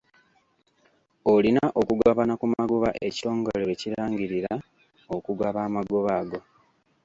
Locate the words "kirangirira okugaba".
3.81-5.59